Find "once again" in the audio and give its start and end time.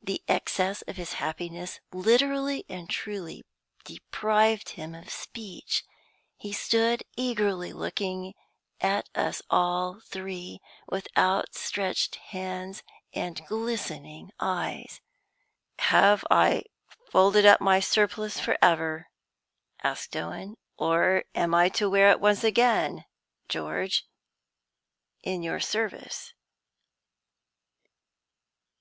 22.20-23.04